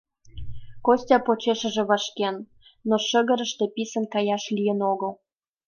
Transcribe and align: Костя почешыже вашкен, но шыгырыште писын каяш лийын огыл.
Костя 0.85 1.17
почешыже 1.25 1.83
вашкен, 1.89 2.35
но 2.87 2.95
шыгырыште 3.07 3.65
писын 3.75 4.05
каяш 4.13 4.43
лийын 4.55 4.79
огыл. 4.91 5.11